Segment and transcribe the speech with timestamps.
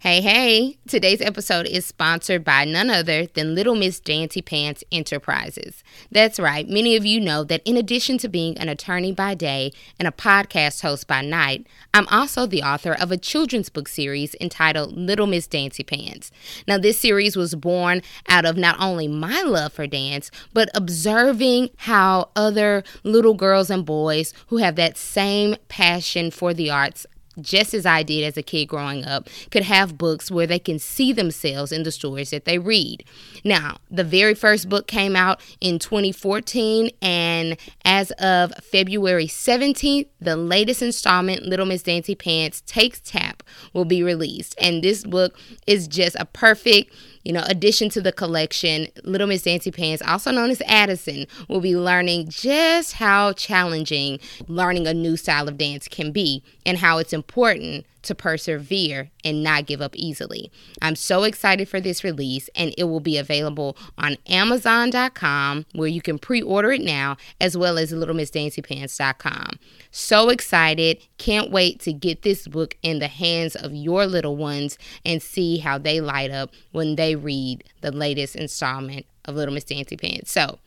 [0.00, 0.78] Hey, hey!
[0.86, 5.82] Today's episode is sponsored by none other than Little Miss Dancy Pants Enterprises.
[6.08, 9.72] That's right, many of you know that in addition to being an attorney by day
[9.98, 14.36] and a podcast host by night, I'm also the author of a children's book series
[14.40, 16.30] entitled Little Miss Dancy Pants.
[16.68, 21.70] Now, this series was born out of not only my love for dance, but observing
[21.76, 27.04] how other little girls and boys who have that same passion for the arts
[27.40, 30.78] just as I did as a kid growing up, could have books where they can
[30.78, 33.04] see themselves in the stories that they read.
[33.44, 40.36] Now, the very first book came out in 2014, and as of February 17th, the
[40.36, 44.54] latest installment, Little Miss Dancy Pants Takes Tap, will be released.
[44.60, 46.92] And this book is just a perfect
[47.24, 51.60] you know, addition to the collection, Little Miss Dancy Pants, also known as Addison, will
[51.60, 56.98] be learning just how challenging learning a new style of dance can be and how
[56.98, 60.50] it's important to persevere and not give up easily.
[60.82, 66.02] I'm so excited for this release, and it will be available on Amazon.com where you
[66.02, 69.58] can pre order it now, as well as LittleMissDancyPants.com.
[69.90, 70.98] So excited!
[71.18, 75.58] Can't wait to get this book in the hands of your little ones and see
[75.58, 80.32] how they light up when they read the latest installment of Little Miss Dancy Pants.
[80.32, 80.58] So,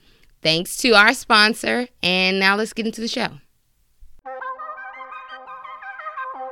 [0.41, 3.39] thanks to our sponsor, and now let's get into the show.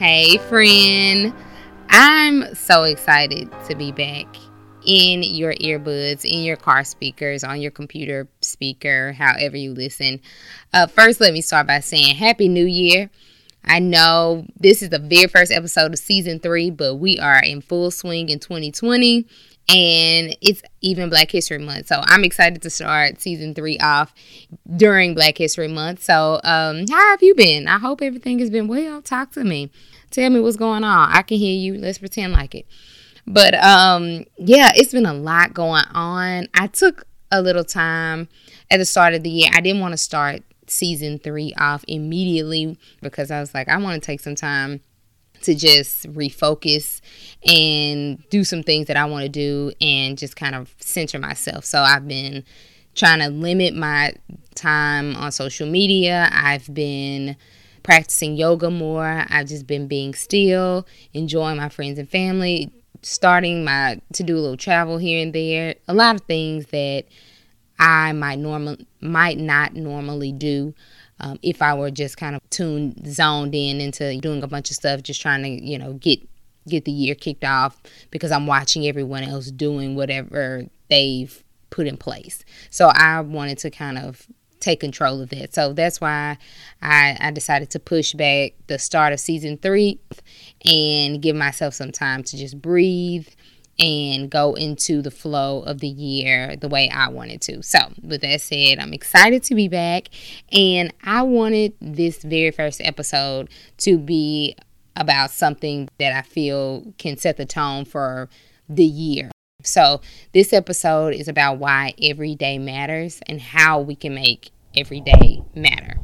[0.00, 1.34] Hey, friend.
[1.90, 4.34] I'm so excited to be back
[4.82, 10.22] in your earbuds, in your car speakers, on your computer speaker, however you listen.
[10.72, 13.10] Uh, first, let me start by saying Happy New Year.
[13.62, 17.60] I know this is the very first episode of season three, but we are in
[17.60, 19.26] full swing in 2020
[19.70, 21.86] and it's even Black History Month.
[21.86, 24.12] So I'm excited to start season three off
[24.76, 26.02] during Black History Month.
[26.02, 27.68] So, um, how have you been?
[27.68, 29.00] I hope everything has been well.
[29.00, 29.70] Talk to me.
[30.10, 31.10] Tell me what's going on.
[31.12, 31.80] I can hear you.
[31.80, 32.66] Let's pretend like it.
[33.26, 36.48] But um, yeah, it's been a lot going on.
[36.52, 38.28] I took a little time
[38.72, 39.50] at the start of the year.
[39.54, 44.02] I didn't want to start season three off immediately because I was like, I want
[44.02, 44.80] to take some time
[45.42, 47.00] to just refocus
[47.46, 51.64] and do some things that I want to do and just kind of center myself.
[51.64, 52.44] So I've been
[52.94, 54.12] trying to limit my
[54.54, 56.28] time on social media.
[56.32, 57.36] I've been
[57.82, 59.24] practicing yoga more.
[59.28, 62.70] I've just been being still, enjoying my friends and family,
[63.02, 65.76] starting my to do a little travel here and there.
[65.88, 67.04] A lot of things that
[67.78, 70.74] I might normal might not normally do
[71.20, 74.76] um, if I were just kind of tuned, zoned in into doing a bunch of
[74.76, 76.20] stuff, just trying to, you know, get
[76.68, 81.96] get the year kicked off because I'm watching everyone else doing whatever they've put in
[81.96, 82.44] place.
[82.70, 84.26] So I wanted to kind of
[84.60, 85.54] take control of that.
[85.54, 86.36] So that's why
[86.82, 89.98] I, I decided to push back the start of season three
[90.64, 93.28] and give myself some time to just breathe
[93.80, 97.62] and go into the flow of the year the way I wanted to.
[97.62, 100.10] So, with that said, I'm excited to be back,
[100.52, 103.48] and I wanted this very first episode
[103.78, 104.54] to be
[104.96, 108.28] about something that I feel can set the tone for
[108.68, 109.30] the year.
[109.64, 110.02] So,
[110.32, 115.42] this episode is about why every day matters and how we can make every day
[115.54, 115.98] matter.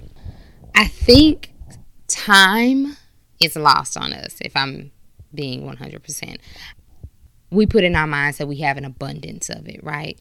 [0.74, 1.52] I think
[2.08, 2.96] time
[3.38, 4.92] is lost on us if I'm
[5.34, 6.38] being 100%
[7.50, 10.20] we put in our minds that we have an abundance of it, right?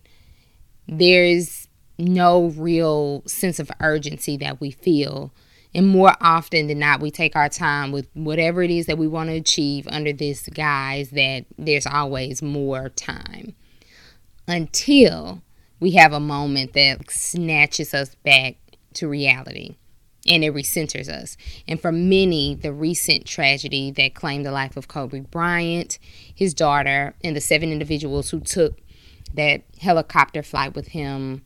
[0.87, 5.33] There's no real sense of urgency that we feel.
[5.73, 9.07] And more often than not, we take our time with whatever it is that we
[9.07, 13.55] want to achieve under this guise that there's always more time
[14.47, 15.41] until
[15.79, 18.55] we have a moment that snatches us back
[18.93, 19.75] to reality
[20.25, 21.37] and it recenters us.
[21.67, 25.99] And for many, the recent tragedy that claimed the life of Kobe Bryant,
[26.33, 28.79] his daughter, and the seven individuals who took
[29.33, 31.43] that helicopter flight with him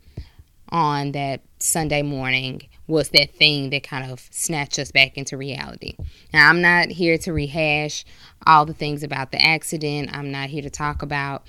[0.69, 5.95] on that Sunday morning was that thing that kind of snatched us back into reality.
[6.33, 8.05] Now, I'm not here to rehash
[8.45, 10.09] all the things about the accident.
[10.15, 11.45] I'm not here to talk about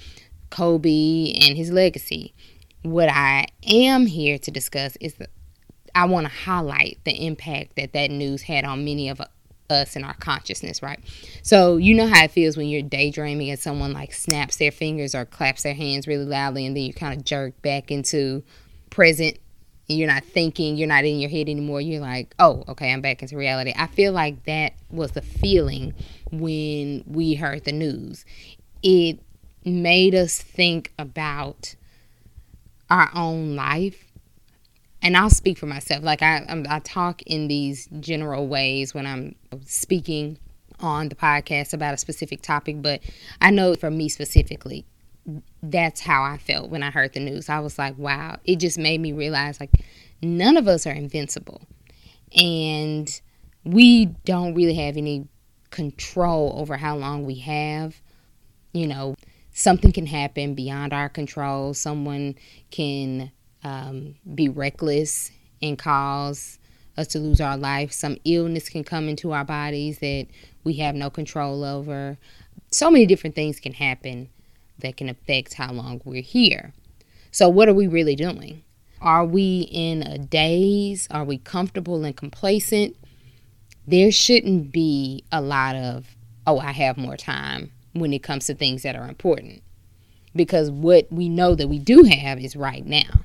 [0.51, 2.35] Kobe and his legacy.
[2.83, 5.29] What I am here to discuss is the
[5.95, 9.21] I want to highlight the impact that that news had on many of
[9.71, 10.99] us in our consciousness, right?
[11.43, 15.15] So you know how it feels when you're daydreaming and someone like snaps their fingers
[15.15, 18.43] or claps their hands really loudly and then you kind of jerk back into
[18.91, 19.39] present.
[19.87, 21.81] You're not thinking, you're not in your head anymore.
[21.81, 23.73] You're like, oh, okay, I'm back into reality.
[23.77, 25.95] I feel like that was the feeling
[26.31, 28.25] when we heard the news.
[28.83, 29.19] It
[29.65, 31.75] made us think about
[32.89, 34.10] our own life
[35.03, 36.03] and I'll speak for myself.
[36.03, 40.39] Like I, I talk in these general ways when I'm speaking
[40.81, 43.01] on the podcast about a specific topic, but
[43.41, 44.85] I know for me specifically,
[45.63, 47.49] that's how I felt when I heard the news.
[47.49, 49.71] I was like, wow, it just made me realize like
[50.23, 51.63] none of us are invincible.
[52.37, 53.21] And
[53.65, 55.29] we don't really have any
[55.71, 58.01] control over how long we have.
[58.73, 59.17] You know,
[59.53, 61.75] something can happen beyond our control.
[61.75, 62.37] Someone
[62.71, 63.31] can
[63.63, 65.31] um, be reckless
[65.63, 66.59] and cause
[66.97, 67.93] us to lose our life.
[67.93, 70.27] Some illness can come into our bodies that
[70.65, 72.19] we have no control over.
[72.71, 74.29] So many different things can happen
[74.79, 76.73] that can affect how long we're here.
[77.31, 78.63] So, what are we really doing?
[79.01, 81.09] Are we in a daze?
[81.11, 82.97] Are we comfortable and complacent?
[83.87, 86.17] There shouldn't be a lot of,
[86.47, 89.63] oh, I have more time when it comes to things that are important.
[90.35, 93.25] Because what we know that we do have is right now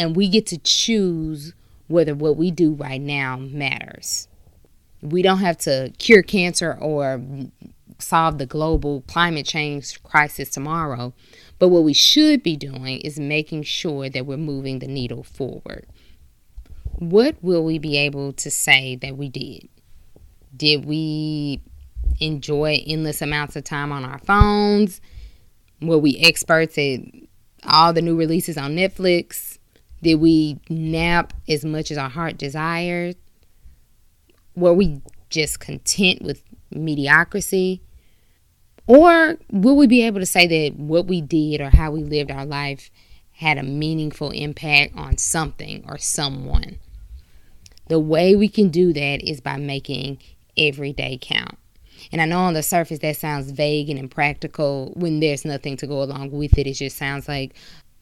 [0.00, 1.52] and we get to choose
[1.86, 4.28] whether what we do right now matters.
[5.02, 7.22] We don't have to cure cancer or
[7.98, 11.12] solve the global climate change crisis tomorrow,
[11.58, 15.86] but what we should be doing is making sure that we're moving the needle forward.
[16.94, 19.68] What will we be able to say that we did?
[20.56, 21.60] Did we
[22.20, 25.02] enjoy endless amounts of time on our phones?
[25.82, 27.00] Were we experts at
[27.64, 29.58] all the new releases on Netflix?
[30.02, 33.16] Did we nap as much as our heart desired?
[34.54, 37.82] Were we just content with mediocrity?
[38.86, 42.30] Or will we be able to say that what we did or how we lived
[42.30, 42.90] our life
[43.32, 46.78] had a meaningful impact on something or someone?
[47.88, 50.18] The way we can do that is by making
[50.56, 51.56] every day count.
[52.12, 55.86] And I know on the surface that sounds vague and impractical when there's nothing to
[55.86, 56.66] go along with it.
[56.66, 57.54] It just sounds like,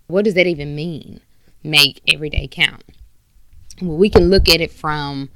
[0.06, 1.20] what does that even mean?
[1.62, 2.82] Make every day count.
[3.80, 5.30] Well, we can look at it from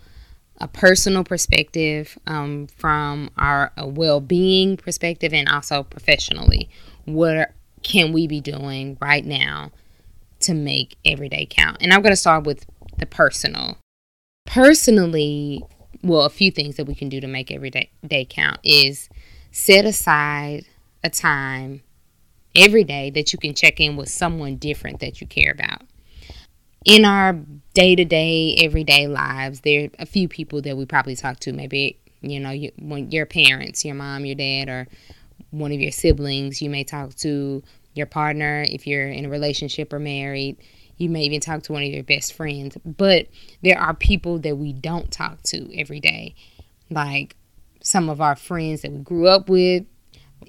[0.58, 6.68] a personal perspective, um, from our well being perspective, and also professionally.
[7.04, 7.52] What
[7.82, 9.72] can we be doing right now
[10.40, 11.78] to make every day count?
[11.80, 12.64] And I'm going to start with
[12.98, 13.78] the personal.
[14.46, 15.62] Personally,
[16.02, 19.08] well, a few things that we can do to make every day, day count is
[19.50, 20.64] set aside
[21.04, 21.82] a time
[22.54, 25.82] every day that you can check in with someone different that you care about
[26.84, 27.38] in our
[27.74, 31.52] day to day, everyday lives, there are a few people that we probably talk to.
[31.52, 32.72] Maybe, you know, you,
[33.10, 34.88] your parents, your mom, your dad, or
[35.50, 36.60] one of your siblings.
[36.60, 37.62] You may talk to
[37.94, 40.56] your partner if you're in a relationship or married.
[40.96, 42.76] You may even talk to one of your best friends.
[42.84, 43.28] But
[43.62, 46.34] there are people that we don't talk to every day,
[46.90, 47.36] like
[47.82, 49.84] some of our friends that we grew up with.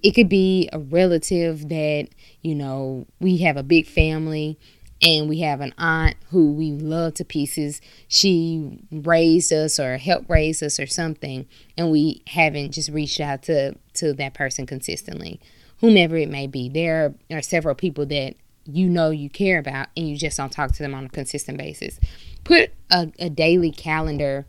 [0.02, 2.10] It could be a relative that,
[2.42, 4.60] you know, we have a big family
[5.04, 7.82] and we have an aunt who we love to pieces.
[8.08, 11.46] She raised us or helped raise us or something,
[11.78, 15.42] and we haven't just reached out to to that person consistently,
[15.82, 16.70] whomever it may be.
[16.70, 20.72] There are several people that you know you care about, and you just don't talk
[20.72, 22.00] to them on a consistent basis.
[22.46, 24.46] Put a, a daily calendar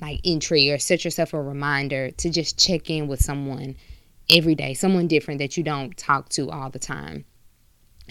[0.00, 3.74] like entry or set yourself a reminder to just check in with someone
[4.30, 7.24] every day, someone different that you don't talk to all the time.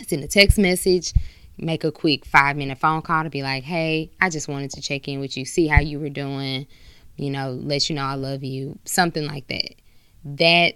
[0.06, 1.14] Send a text message,
[1.58, 4.82] make a quick five minute phone call to be like, hey, I just wanted to
[4.82, 6.68] check in with you, see how you were doing,
[7.16, 9.76] you know, let you know I love you, something like that.
[10.24, 10.76] That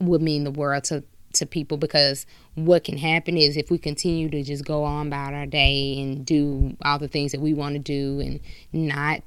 [0.00, 4.28] would mean the world to to people because what can happen is if we continue
[4.28, 7.74] to just go on about our day and do all the things that we want
[7.74, 8.40] to do and
[8.72, 9.22] not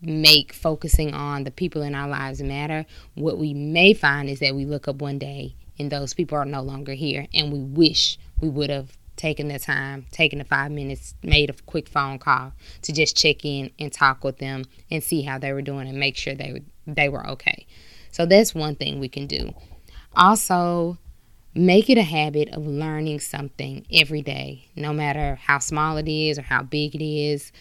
[0.00, 2.84] make focusing on the people in our lives matter,
[3.14, 6.44] what we may find is that we look up one day and those people are
[6.44, 10.70] no longer here and we wish we would have taking the time, taking the five
[10.70, 12.52] minutes, made a quick phone call
[12.82, 15.98] to just check in and talk with them and see how they were doing and
[15.98, 17.66] make sure they were, they were okay.
[18.10, 19.54] So that's one thing we can do.
[20.16, 20.98] Also,
[21.54, 26.38] make it a habit of learning something every day, no matter how small it is
[26.38, 27.52] or how big it is.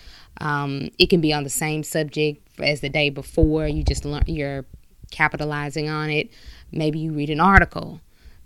[0.41, 3.67] Um, it can be on the same subject as the day before.
[3.67, 4.65] You just learn, you're
[5.11, 6.29] capitalizing on it.
[6.71, 8.01] Maybe you read an article.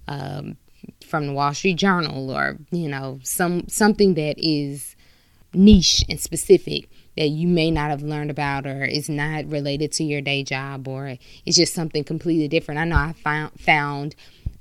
[0.08, 0.58] Um,
[1.06, 4.96] from the Wall Street Journal or you know some something that is
[5.54, 10.04] niche and specific that you may not have learned about or is not related to
[10.04, 12.80] your day job or it's just something completely different.
[12.80, 14.16] I know I found found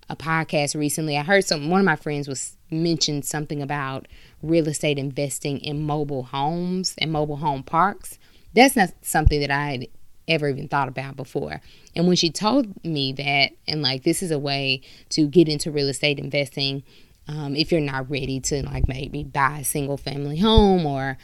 [0.08, 1.16] a podcast recently.
[1.16, 4.06] I heard some one of my friends was mentioned something about
[4.42, 8.18] real estate investing in mobile homes and mobile home parks.
[8.54, 9.88] That's not something that I
[10.28, 11.60] ever even thought about before.
[11.94, 15.70] And when she told me that, and like this is a way to get into
[15.70, 16.82] real estate investing,
[17.28, 21.18] um, if you're not ready to like maybe buy a single family home or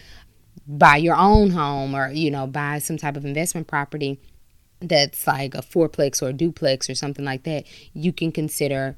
[0.67, 4.21] buy your own home or you know buy some type of investment property
[4.83, 8.97] that's like a fourplex or a duplex or something like that, you can consider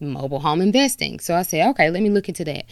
[0.00, 1.18] mobile home investing.
[1.20, 2.66] So I said, okay, let me look into that.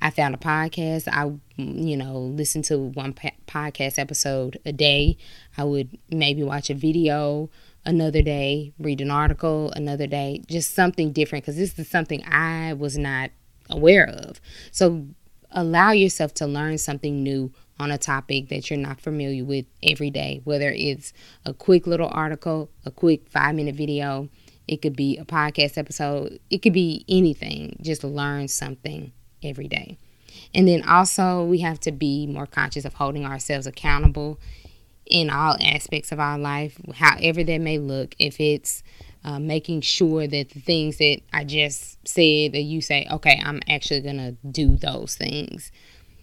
[0.00, 1.08] I found a podcast.
[1.08, 3.14] I, you know, listen to one
[3.46, 5.16] podcast episode a day.
[5.56, 7.50] I would maybe watch a video
[7.84, 12.72] another day, read an article another day, just something different because this is something I
[12.74, 13.30] was not
[13.70, 14.40] aware of.
[14.72, 15.06] So
[15.50, 20.10] allow yourself to learn something new on a topic that you're not familiar with every
[20.10, 21.12] day, whether it's
[21.44, 24.28] a quick little article, a quick five minute video,
[24.66, 27.78] it could be a podcast episode, it could be anything.
[27.80, 29.12] Just learn something
[29.42, 29.98] every day.
[30.54, 34.38] And then also, we have to be more conscious of holding ourselves accountable
[35.06, 38.14] in all aspects of our life, however that may look.
[38.18, 38.82] If it's
[39.24, 43.60] uh, making sure that the things that I just said, that you say, okay, I'm
[43.68, 45.72] actually going to do those things,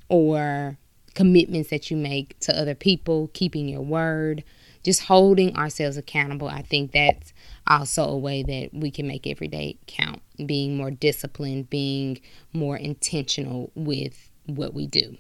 [0.10, 0.78] or
[1.14, 4.44] commitments that you make to other people, keeping your word,
[4.84, 6.48] just holding ourselves accountable.
[6.48, 7.34] I think that's
[7.66, 12.20] also a way that we can make every day count, being more disciplined, being
[12.52, 15.18] more intentional with what we do.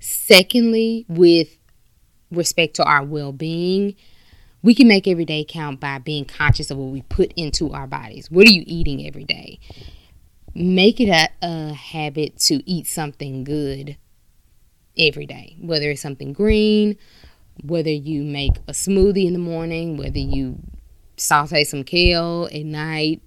[0.00, 1.56] Secondly, with
[2.30, 3.96] respect to our well being,
[4.62, 7.86] we can make every day count by being conscious of what we put into our
[7.86, 8.30] bodies.
[8.30, 9.58] What are you eating every day?
[10.54, 13.96] Make it a, a habit to eat something good
[14.98, 16.96] every day, whether it's something green,
[17.62, 20.58] whether you make a smoothie in the morning, whether you
[21.16, 23.22] saute some kale at night,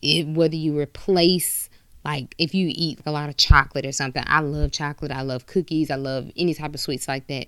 [0.00, 1.68] it, whether you replace
[2.04, 4.24] like if you eat a lot of chocolate or something.
[4.26, 5.12] I love chocolate.
[5.12, 5.90] I love cookies.
[5.90, 7.46] I love any type of sweets like that.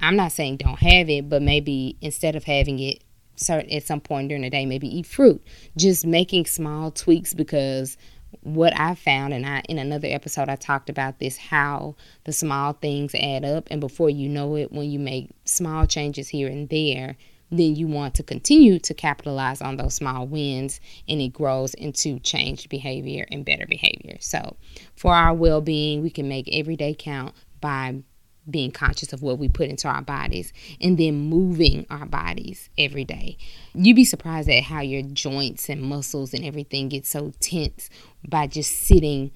[0.00, 3.02] I'm not saying don't have it, but maybe instead of having it
[3.48, 5.42] at some point during the day, maybe eat fruit.
[5.76, 7.96] Just making small tweaks because
[8.42, 12.72] what I found, and I in another episode I talked about this how the small
[12.72, 16.68] things add up, and before you know it, when you make small changes here and
[16.68, 17.16] there,
[17.50, 22.18] then you want to continue to capitalize on those small wins, and it grows into
[22.20, 24.16] changed behavior and better behavior.
[24.20, 24.56] So,
[24.94, 28.02] for our well being, we can make every day count by
[28.50, 33.04] being conscious of what we put into our bodies and then moving our bodies every
[33.04, 33.36] day.
[33.74, 37.90] You'd be surprised at how your joints and muscles and everything get so tense
[38.28, 39.30] by just sitting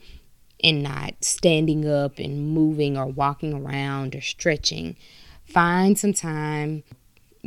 [0.62, 4.96] and not standing up and moving or walking around or stretching.
[5.44, 6.84] Find some time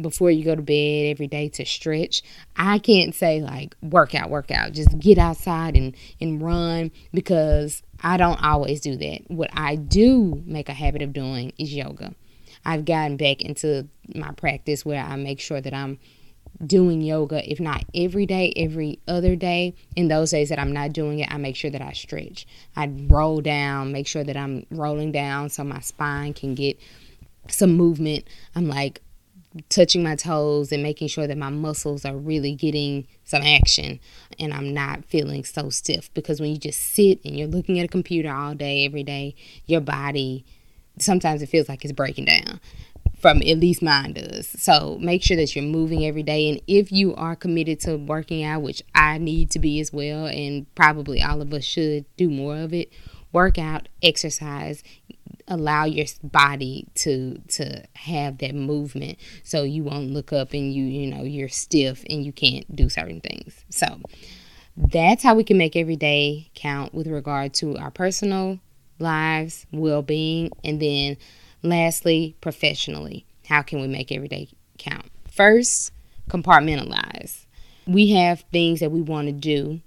[0.01, 2.22] before you go to bed every day to stretch.
[2.56, 4.74] I can't say like workout, workout.
[4.74, 9.22] Just get outside and, and run because I don't always do that.
[9.27, 12.13] What I do make a habit of doing is yoga.
[12.66, 16.00] I've gotten back into my practice where I make sure that I'm
[16.66, 19.75] doing yoga, if not every day, every other day.
[19.96, 22.48] In those days that I'm not doing it, I make sure that I stretch.
[22.75, 26.80] I roll down, make sure that I'm rolling down so my spine can get
[27.50, 28.25] some movement.
[28.56, 29.01] I'm like
[29.70, 34.00] touching my toes and making sure that my muscles are really getting some action
[34.40, 37.86] and I'm not feeling so stiff because when you just sit and you're looking at
[37.86, 39.36] a computer all day every day
[39.66, 40.46] your body
[41.00, 42.60] sometimes it feels like it's breaking down
[43.20, 44.48] from at least mine does.
[44.48, 46.50] So make sure that you're moving every day.
[46.50, 50.28] And if you are committed to working out, which I need to be as well,
[50.28, 52.92] and probably all of us should do more of it,
[53.32, 54.84] work out, exercise,
[55.48, 60.84] allow your body to to have that movement so you won't look up and you
[60.84, 63.63] you know you're stiff and you can't do certain things.
[63.70, 64.01] So
[64.75, 68.60] that's how we can make every day count with regard to our personal
[69.00, 71.18] lives well-being and then
[71.62, 75.06] lastly professionally how can we make every day count?
[75.32, 75.92] First
[76.30, 77.46] compartmentalize.
[77.86, 79.82] We have things that we want to do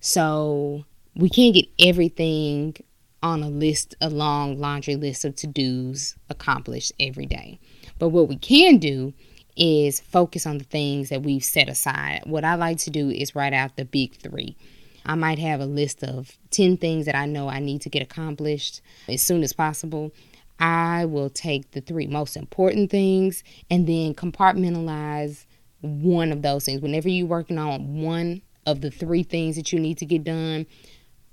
[0.00, 2.76] so we can't get everything
[3.22, 7.58] on a list, a long laundry list of to dos accomplished every day.
[7.98, 9.12] But what we can do
[9.56, 12.22] is focus on the things that we've set aside.
[12.24, 14.56] What I like to do is write out the big three.
[15.04, 18.02] I might have a list of 10 things that I know I need to get
[18.02, 20.12] accomplished as soon as possible.
[20.58, 25.46] I will take the three most important things and then compartmentalize
[25.80, 26.82] one of those things.
[26.82, 30.66] Whenever you're working on one of the three things that you need to get done,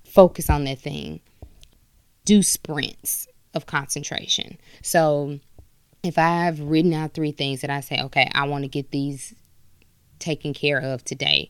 [0.06, 1.20] focus on that thing
[2.28, 4.58] do sprints of concentration.
[4.82, 5.40] So
[6.04, 9.34] if I've written out three things that I say, okay, I want to get these
[10.20, 11.50] taken care of today.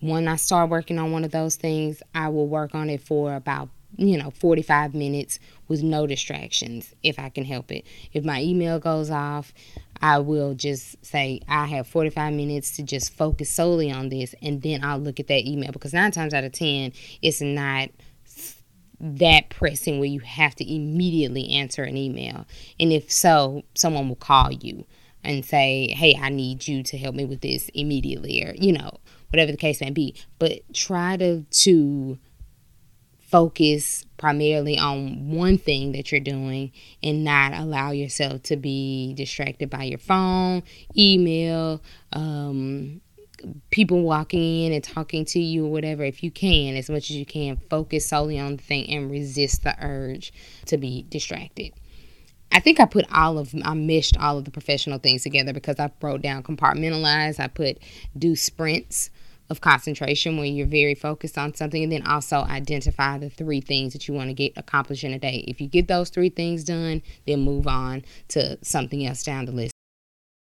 [0.00, 3.34] When I start working on one of those things, I will work on it for
[3.34, 5.38] about you know 45 minutes
[5.68, 7.86] with no distractions if I can help it.
[8.12, 9.54] If my email goes off,
[10.02, 14.60] I will just say I have 45 minutes to just focus solely on this and
[14.62, 17.90] then I'll look at that email because 9 times out of 10 it's not
[19.00, 22.46] that pressing where you have to immediately answer an email.
[22.80, 24.86] And if so, someone will call you
[25.22, 28.98] and say, Hey, I need you to help me with this immediately, or, you know,
[29.30, 30.14] whatever the case may be.
[30.38, 32.18] But try to, to
[33.20, 36.72] focus primarily on one thing that you're doing
[37.02, 40.62] and not allow yourself to be distracted by your phone,
[40.96, 43.00] email, um,
[43.70, 47.16] people walking in and talking to you or whatever, if you can, as much as
[47.16, 50.32] you can, focus solely on the thing and resist the urge
[50.66, 51.72] to be distracted.
[52.52, 55.78] I think I put all of I meshed all of the professional things together because
[55.78, 57.40] I wrote down compartmentalize.
[57.40, 57.78] I put
[58.16, 59.10] do sprints
[59.50, 63.92] of concentration where you're very focused on something and then also identify the three things
[63.92, 65.44] that you want to get accomplished in a day.
[65.46, 69.52] If you get those three things done, then move on to something else down the
[69.52, 69.75] list.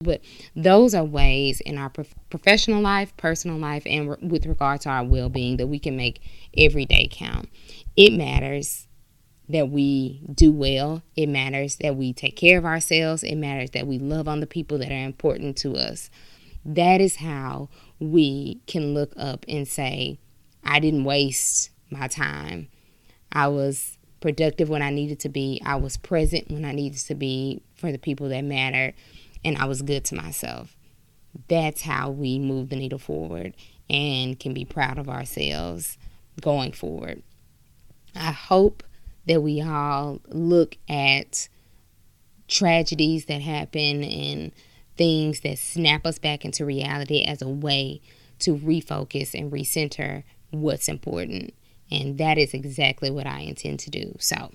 [0.01, 0.21] But
[0.55, 4.89] those are ways in our prof- professional life, personal life, and re- with regard to
[4.89, 6.21] our well being that we can make
[6.57, 7.49] every day count.
[7.97, 8.87] It matters
[9.49, 13.87] that we do well, it matters that we take care of ourselves, it matters that
[13.87, 16.09] we love on the people that are important to us.
[16.63, 17.67] That is how
[17.99, 20.17] we can look up and say,
[20.63, 22.69] I didn't waste my time.
[23.33, 27.15] I was productive when I needed to be, I was present when I needed to
[27.15, 28.93] be for the people that mattered
[29.43, 30.75] and I was good to myself.
[31.47, 33.55] That's how we move the needle forward
[33.89, 35.97] and can be proud of ourselves
[36.41, 37.21] going forward.
[38.15, 38.83] I hope
[39.27, 41.49] that we all look at
[42.47, 44.51] tragedies that happen and
[44.97, 48.01] things that snap us back into reality as a way
[48.39, 51.53] to refocus and recenter what's important.
[51.91, 54.15] And that is exactly what I intend to do.
[54.19, 54.51] So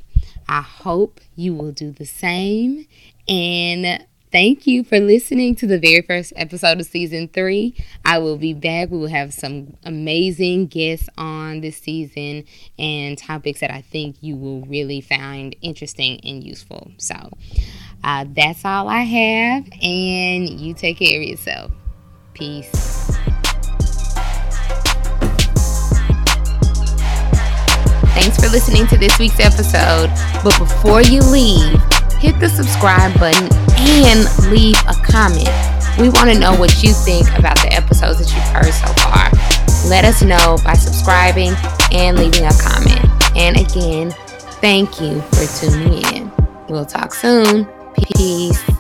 [0.49, 2.87] I hope you will do the same.
[3.29, 7.73] And thank you for listening to the very first episode of season three.
[8.05, 8.91] I will be back.
[8.91, 12.45] We will have some amazing guests on this season
[12.77, 16.91] and topics that I think you will really find interesting and useful.
[16.97, 17.15] So
[18.03, 21.71] uh, that's all I have, and you take care of yourself.
[22.33, 22.73] Peace.
[28.17, 30.11] Thanks for listening to this week's episode.
[30.43, 31.81] But before you leave,
[32.19, 33.64] hit the subscribe button
[34.07, 35.49] and leave a comment.
[35.99, 39.31] We want to know what you think about the episodes that you've heard so far.
[39.89, 41.53] Let us know by subscribing
[41.93, 43.05] and leaving a comment.
[43.37, 44.11] And again,
[44.61, 46.33] thank you for tuning in.
[46.69, 47.67] We'll talk soon.
[47.95, 48.74] Peace.